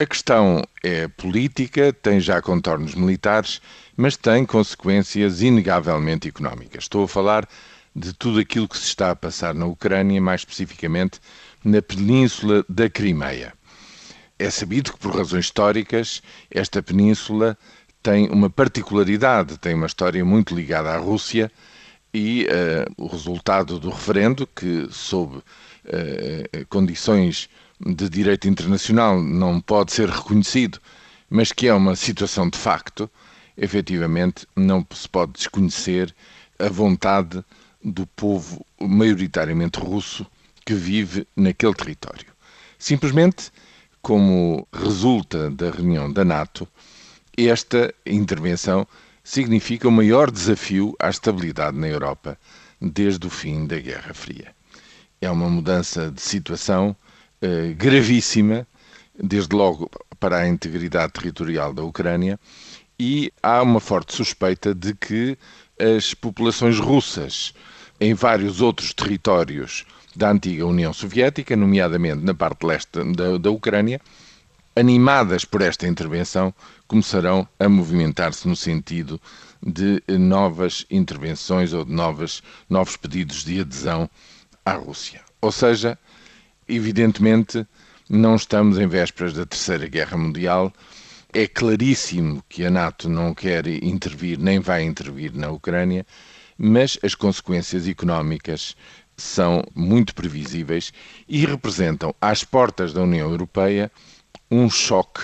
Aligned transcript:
A 0.00 0.06
questão 0.06 0.62
é 0.80 1.08
política, 1.08 1.92
tem 1.92 2.20
já 2.20 2.40
contornos 2.40 2.94
militares, 2.94 3.60
mas 3.96 4.16
tem 4.16 4.46
consequências 4.46 5.42
inegavelmente 5.42 6.28
económicas. 6.28 6.84
Estou 6.84 7.02
a 7.02 7.08
falar 7.08 7.48
de 7.96 8.12
tudo 8.12 8.38
aquilo 8.38 8.68
que 8.68 8.78
se 8.78 8.84
está 8.84 9.10
a 9.10 9.16
passar 9.16 9.54
na 9.54 9.66
Ucrânia, 9.66 10.20
mais 10.20 10.42
especificamente 10.42 11.18
na 11.64 11.82
península 11.82 12.64
da 12.68 12.88
Crimeia. 12.88 13.52
É 14.38 14.48
sabido 14.50 14.92
que, 14.92 15.00
por 15.00 15.16
razões 15.16 15.46
históricas, 15.46 16.22
esta 16.48 16.80
península 16.80 17.58
tem 18.00 18.28
uma 18.30 18.48
particularidade, 18.48 19.58
tem 19.58 19.74
uma 19.74 19.86
história 19.86 20.24
muito 20.24 20.54
ligada 20.54 20.90
à 20.90 20.96
Rússia 20.96 21.50
e 22.14 22.46
uh, 22.46 23.04
o 23.04 23.08
resultado 23.08 23.80
do 23.80 23.90
referendo, 23.90 24.46
que 24.46 24.86
sob 24.92 25.38
uh, 25.38 25.42
condições 26.68 27.50
de 27.80 28.08
direito 28.08 28.48
internacional 28.48 29.22
não 29.22 29.60
pode 29.60 29.92
ser 29.92 30.08
reconhecido, 30.08 30.80
mas 31.30 31.52
que 31.52 31.68
é 31.68 31.74
uma 31.74 31.94
situação 31.94 32.48
de 32.48 32.58
facto, 32.58 33.10
efetivamente 33.56 34.46
não 34.56 34.86
se 34.92 35.08
pode 35.08 35.32
desconhecer 35.32 36.14
a 36.58 36.68
vontade 36.68 37.44
do 37.82 38.06
povo 38.06 38.64
maioritariamente 38.80 39.78
russo 39.78 40.26
que 40.64 40.74
vive 40.74 41.26
naquele 41.36 41.74
território. 41.74 42.26
Simplesmente, 42.78 43.50
como 44.02 44.66
resulta 44.72 45.50
da 45.50 45.70
reunião 45.70 46.12
da 46.12 46.24
NATO, 46.24 46.66
esta 47.36 47.94
intervenção 48.04 48.86
significa 49.22 49.86
o 49.86 49.92
maior 49.92 50.30
desafio 50.30 50.96
à 50.98 51.08
estabilidade 51.08 51.76
na 51.76 51.88
Europa 51.88 52.38
desde 52.80 53.26
o 53.26 53.30
fim 53.30 53.66
da 53.66 53.78
Guerra 53.78 54.14
Fria. 54.14 54.54
É 55.20 55.30
uma 55.30 55.48
mudança 55.48 56.10
de 56.10 56.20
situação 56.20 56.96
eh, 57.40 57.74
gravíssima, 57.76 58.66
desde 59.20 59.54
logo 59.54 59.90
para 60.18 60.38
a 60.38 60.48
integridade 60.48 61.12
territorial 61.12 61.72
da 61.72 61.82
Ucrânia, 61.82 62.38
e 62.98 63.32
há 63.42 63.62
uma 63.62 63.80
forte 63.80 64.14
suspeita 64.14 64.74
de 64.74 64.94
que 64.94 65.38
as 65.78 66.14
populações 66.14 66.78
russas 66.78 67.54
em 68.00 68.14
vários 68.14 68.60
outros 68.60 68.92
territórios 68.92 69.84
da 70.14 70.30
antiga 70.30 70.66
União 70.66 70.92
Soviética, 70.92 71.56
nomeadamente 71.56 72.24
na 72.24 72.34
parte 72.34 72.66
leste 72.66 73.02
da, 73.14 73.38
da 73.38 73.50
Ucrânia, 73.50 74.00
animadas 74.74 75.44
por 75.44 75.62
esta 75.62 75.86
intervenção, 75.86 76.54
começarão 76.86 77.48
a 77.58 77.68
movimentar-se 77.68 78.46
no 78.46 78.56
sentido 78.56 79.20
de 79.64 80.02
novas 80.18 80.86
intervenções 80.90 81.72
ou 81.72 81.84
de 81.84 81.92
novas, 81.92 82.42
novos 82.68 82.96
pedidos 82.96 83.44
de 83.44 83.60
adesão 83.60 84.08
à 84.64 84.72
Rússia. 84.72 85.20
Ou 85.40 85.52
seja, 85.52 85.98
Evidentemente, 86.68 87.66
não 88.10 88.36
estamos 88.36 88.78
em 88.78 88.86
vésperas 88.86 89.32
da 89.32 89.46
Terceira 89.46 89.86
Guerra 89.88 90.18
Mundial. 90.18 90.70
É 91.32 91.46
claríssimo 91.46 92.44
que 92.46 92.62
a 92.64 92.70
NATO 92.70 93.08
não 93.08 93.34
quer 93.34 93.66
intervir 93.66 94.38
nem 94.38 94.60
vai 94.60 94.82
intervir 94.82 95.34
na 95.34 95.50
Ucrânia, 95.50 96.06
mas 96.58 96.98
as 97.02 97.14
consequências 97.14 97.88
económicas 97.88 98.76
são 99.16 99.64
muito 99.74 100.14
previsíveis 100.14 100.92
e 101.26 101.46
representam, 101.46 102.14
às 102.20 102.44
portas 102.44 102.92
da 102.92 103.02
União 103.02 103.30
Europeia, 103.30 103.90
um 104.50 104.68
choque 104.68 105.22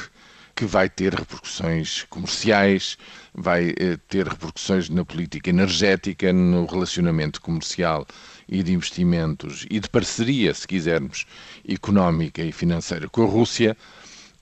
que 0.54 0.64
vai 0.64 0.88
ter 0.88 1.14
repercussões 1.14 2.04
comerciais, 2.08 2.96
vai 3.34 3.74
eh, 3.78 3.98
ter 4.08 4.26
repercussões 4.28 4.88
na 4.88 5.04
política 5.04 5.50
energética, 5.50 6.32
no 6.32 6.66
relacionamento 6.66 7.40
comercial 7.40 8.06
e 8.48 8.62
de 8.62 8.72
investimentos 8.72 9.66
e 9.70 9.80
de 9.80 9.88
parceria, 9.88 10.54
se 10.54 10.66
quisermos, 10.66 11.26
económica 11.68 12.42
e 12.42 12.52
financeira 12.52 13.08
com 13.08 13.22
a 13.22 13.26
Rússia, 13.26 13.76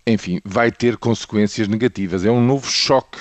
enfim, 0.06 0.40
vai 0.44 0.70
ter 0.70 0.96
consequências 0.96 1.68
negativas. 1.68 2.24
É 2.24 2.30
um 2.30 2.44
novo 2.44 2.68
choque 2.68 3.18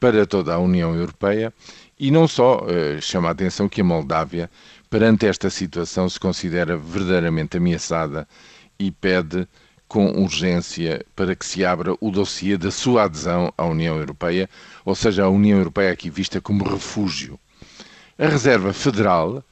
para 0.00 0.26
toda 0.26 0.54
a 0.54 0.58
União 0.58 0.94
Europeia 0.94 1.52
e 1.98 2.10
não 2.10 2.28
só 2.28 2.64
eh, 2.68 3.00
chama 3.00 3.28
a 3.28 3.32
atenção 3.32 3.68
que 3.68 3.80
a 3.80 3.84
Moldávia, 3.84 4.50
perante 4.90 5.26
esta 5.26 5.50
situação, 5.50 6.08
se 6.08 6.20
considera 6.20 6.76
verdadeiramente 6.76 7.56
ameaçada 7.56 8.28
e 8.78 8.90
pede 8.90 9.48
com 9.88 10.06
urgência 10.22 11.04
para 11.16 11.34
que 11.34 11.46
se 11.46 11.64
abra 11.64 11.94
o 12.00 12.10
dossiê 12.10 12.58
da 12.58 12.70
sua 12.70 13.04
adesão 13.04 13.52
à 13.56 13.64
União 13.64 13.96
Europeia, 13.96 14.48
ou 14.84 14.94
seja, 14.94 15.24
a 15.24 15.28
União 15.30 15.58
Europeia 15.58 15.90
aqui 15.92 16.10
vista 16.10 16.40
como 16.40 16.62
refúgio. 16.68 17.40
A 18.18 18.26
Reserva 18.26 18.72
Federal, 18.74 19.42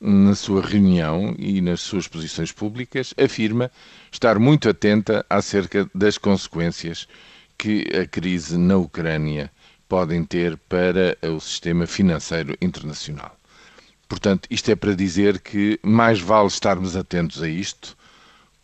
na 0.00 0.34
sua 0.34 0.60
reunião 0.60 1.34
e 1.38 1.60
nas 1.60 1.80
suas 1.80 2.08
posições 2.08 2.50
públicas, 2.50 3.14
afirma 3.16 3.70
estar 4.10 4.38
muito 4.38 4.68
atenta 4.68 5.24
acerca 5.30 5.88
das 5.94 6.18
consequências 6.18 7.06
que 7.56 7.86
a 7.96 8.06
crise 8.06 8.58
na 8.58 8.76
Ucrânia 8.76 9.50
podem 9.88 10.24
ter 10.24 10.56
para 10.68 11.16
o 11.22 11.38
sistema 11.38 11.86
financeiro 11.86 12.56
internacional. 12.60 13.36
Portanto, 14.08 14.48
isto 14.50 14.70
é 14.70 14.74
para 14.74 14.94
dizer 14.94 15.40
que 15.40 15.78
mais 15.82 16.20
vale 16.20 16.48
estarmos 16.48 16.96
atentos 16.96 17.42
a 17.42 17.48
isto 17.48 17.96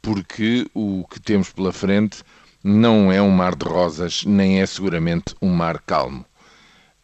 porque 0.03 0.67
o 0.75 1.07
que 1.09 1.21
temos 1.21 1.53
pela 1.53 1.73
frente 1.73 2.23
não 2.63 3.11
é 3.11 3.21
um 3.23 3.31
mar 3.31 3.55
de 3.55 3.67
rosas, 3.67 4.25
nem 4.25 4.61
é 4.61 4.67
seguramente 4.67 5.35
um 5.41 5.51
mar 5.51 5.81
calmo. 5.81 6.25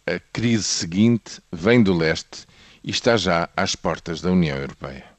A 0.06 0.20
crise 0.32 0.64
seguinte 0.64 1.40
vem 1.50 1.82
do 1.82 1.94
leste 1.94 2.46
e 2.84 2.90
está 2.90 3.16
já 3.16 3.48
às 3.56 3.74
portas 3.74 4.20
da 4.20 4.30
União 4.30 4.56
Europeia. 4.56 5.15